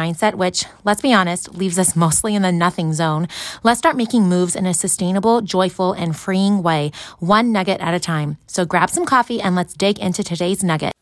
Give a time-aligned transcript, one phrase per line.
[0.00, 3.28] mindset, which, let's be honest, leaves us mostly in the nothing zone,
[3.62, 8.00] let's start making moves in a sustainable, joyful, and freeing way, one nugget at a
[8.00, 8.38] time.
[8.46, 10.94] So grab some coffee and let's dig into today's nugget.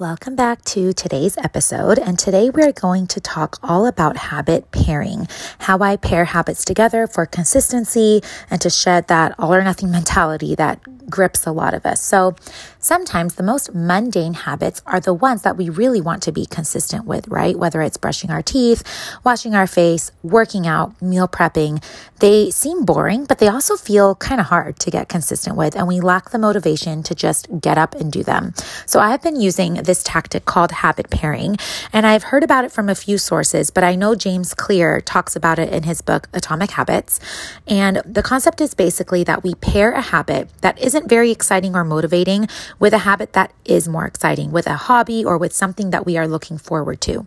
[0.00, 1.98] Welcome back to today's episode.
[1.98, 7.06] And today we're going to talk all about habit pairing, how I pair habits together
[7.06, 10.80] for consistency and to shed that all or nothing mentality that
[11.10, 12.00] grips a lot of us.
[12.02, 12.34] So
[12.80, 17.04] sometimes the most mundane habits are the ones that we really want to be consistent
[17.04, 17.58] with, right?
[17.58, 18.82] Whether it's brushing our teeth,
[19.22, 21.82] washing our face, working out, meal prepping,
[22.18, 25.76] they seem boring, but they also feel kind of hard to get consistent with.
[25.76, 28.54] And we lack the motivation to just get up and do them.
[28.86, 31.56] So I have been using this tactic called habit pairing,
[31.92, 35.36] and I've heard about it from a few sources, but I know James Clear talks
[35.36, 37.20] about it in his book, Atomic Habits.
[37.66, 41.84] And the concept is basically that we pair a habit that isn't very exciting or
[41.84, 46.06] motivating with a habit that is more exciting, with a hobby or with something that
[46.06, 47.26] we are looking forward to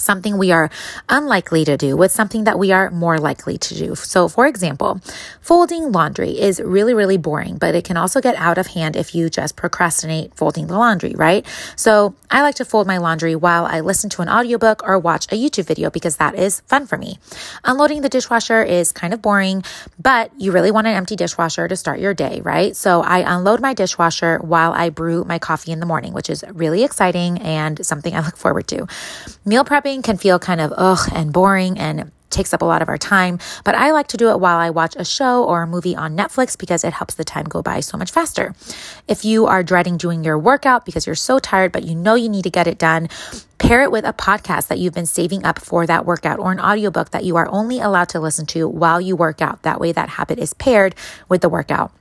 [0.00, 0.70] something we are
[1.08, 3.94] unlikely to do with something that we are more likely to do.
[3.94, 5.00] So, for example,
[5.40, 9.14] folding laundry is really, really boring, but it can also get out of hand if
[9.14, 11.46] you just procrastinate folding the laundry, right?
[11.76, 15.26] So, I like to fold my laundry while I listen to an audiobook or watch
[15.32, 17.18] a YouTube video because that is fun for me.
[17.64, 19.64] Unloading the dishwasher is kind of boring,
[19.98, 22.76] but you really want an empty dishwasher to start your day, right?
[22.76, 26.44] So, I unload my dishwasher while I brew my coffee in the morning, which is
[26.52, 28.86] really exciting and something I look forward to.
[29.44, 32.88] Meal prepping can feel kind of ugh and boring and takes up a lot of
[32.88, 35.66] our time, but I like to do it while I watch a show or a
[35.66, 38.54] movie on Netflix because it helps the time go by so much faster.
[39.08, 42.28] If you are dreading doing your workout because you're so tired, but you know you
[42.28, 43.08] need to get it done,
[43.58, 46.60] pair it with a podcast that you've been saving up for that workout or an
[46.60, 49.62] audiobook that you are only allowed to listen to while you work out.
[49.62, 50.94] That way that habit is paired
[51.28, 51.92] with the workout.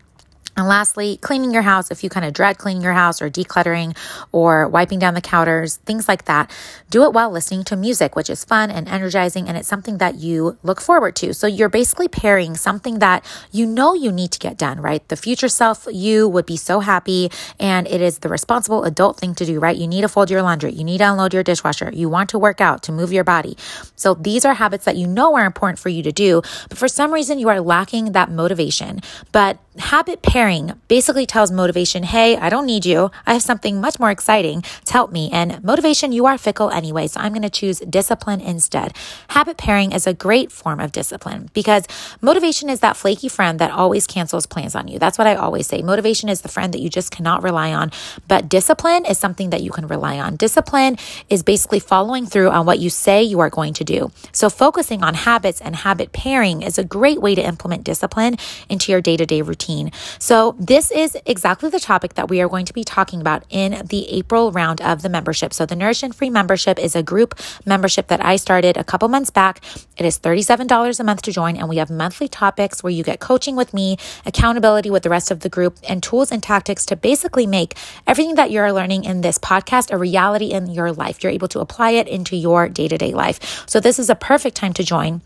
[0.58, 1.92] And lastly, cleaning your house.
[1.92, 3.96] If you kind of dread cleaning your house or decluttering
[4.32, 6.50] or wiping down the counters, things like that,
[6.90, 9.48] do it while listening to music, which is fun and energizing.
[9.48, 11.36] And it's something that you look forward to.
[11.36, 15.08] So you're basically pairing something that you know you need to get done, right?
[15.10, 17.30] The future self, you would be so happy.
[17.60, 19.78] And it is the responsible adult thing to do, right?
[19.78, 20.72] You need to fold your laundry.
[20.72, 21.92] You need to unload your dishwasher.
[21.94, 23.56] You want to work out to move your body.
[23.96, 26.42] So these are habits that you know are important for you to do.
[26.68, 29.02] But for some reason, you are lacking that motivation.
[29.32, 30.47] But habit pairing
[30.88, 33.12] basically tells motivation, hey, I don't need you.
[33.26, 35.30] I have something much more exciting to help me.
[35.32, 38.96] And motivation, you are fickle anyway, so I'm going to choose discipline instead.
[39.30, 41.86] Habit pairing is a great form of discipline because
[42.22, 45.00] motivation is that flaky friend that always cancels plans on you.
[45.00, 45.82] That's what I always say.
[45.82, 47.92] Motivation is the friend that you just cannot rely on,
[48.30, 50.38] but discipline is something that you can rely on.
[50.38, 50.96] Discipline
[51.30, 54.12] is basically following through on what you say you are going to do.
[54.32, 58.38] So focusing on habits and habit pairing is a great way to implement discipline
[58.70, 59.92] into your day to day routine routine.
[60.38, 63.82] So, this is exactly the topic that we are going to be talking about in
[63.88, 65.52] the April round of the membership.
[65.52, 69.08] So, the Nourished and Free membership is a group membership that I started a couple
[69.10, 69.64] months back.
[69.98, 73.20] It is $37 a month to join, and we have monthly topics where you get
[73.20, 73.98] coaching with me,
[74.28, 77.74] accountability with the rest of the group, and tools and tactics to basically make
[78.06, 81.24] everything that you're learning in this podcast a reality in your life.
[81.24, 83.64] You're able to apply it into your day to day life.
[83.68, 85.22] So, this is a perfect time to join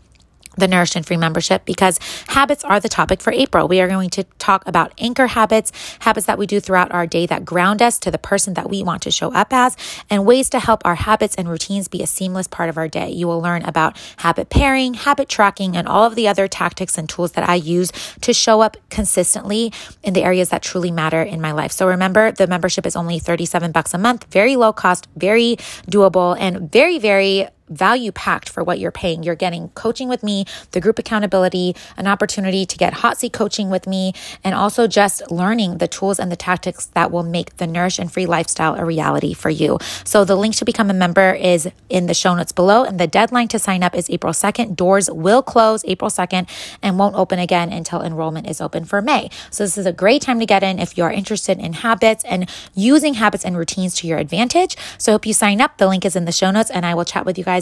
[0.56, 1.98] the Nourished and Free membership because
[2.28, 3.68] habits are the topic for April.
[3.68, 7.26] We are going to talk about anchor habits, habits that we do throughout our day
[7.26, 9.76] that ground us to the person that we want to show up as,
[10.10, 13.10] and ways to help our habits and routines be a seamless part of our day.
[13.10, 17.08] You will learn about habit pairing, habit tracking, and all of the other tactics and
[17.08, 21.40] tools that I use to show up consistently in the areas that truly matter in
[21.40, 21.72] my life.
[21.72, 25.56] So remember, the membership is only 37 bucks a month, very low cost, very
[25.86, 29.22] doable, and very, very value packed for what you're paying.
[29.22, 33.70] You're getting coaching with me, the group accountability, an opportunity to get hot seat coaching
[33.70, 34.12] with me,
[34.44, 38.12] and also just learning the tools and the tactics that will make the nourish and
[38.12, 39.78] free lifestyle a reality for you.
[40.04, 43.06] So the link to become a member is in the show notes below, and the
[43.06, 44.76] deadline to sign up is April 2nd.
[44.76, 46.48] Doors will close April 2nd
[46.82, 49.30] and won't open again until enrollment is open for May.
[49.50, 52.48] So this is a great time to get in if you're interested in habits and
[52.74, 54.76] using habits and routines to your advantage.
[54.98, 55.78] So I hope you sign up.
[55.78, 57.61] The link is in the show notes, and I will chat with you guys